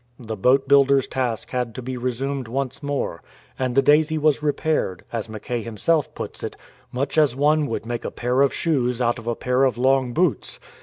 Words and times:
The 0.17 0.35
boat 0.35 0.67
builder's 0.67 1.05
task 1.05 1.51
had 1.51 1.75
to 1.75 1.81
be 1.83 1.95
resumed 1.95 2.47
once 2.47 2.81
more; 2.81 3.21
and 3.59 3.75
the 3.75 3.83
Daisy 3.83 4.17
was 4.17 4.41
repaired, 4.41 5.03
as 5.13 5.29
Mackay 5.29 5.61
him 5.61 5.77
self 5.77 6.15
puts 6.15 6.41
it, 6.43 6.55
"much 6.91 7.19
as 7.19 7.35
one 7.35 7.67
would 7.67 7.85
make 7.85 8.03
a 8.03 8.09
pair 8.09 8.41
of 8.41 8.51
shoes 8.51 8.99
out 8.99 9.19
of 9.19 9.27
a 9.27 9.35
pair 9.35 9.63
of 9.63 9.77
long 9.77 10.11
boots. 10.13 10.59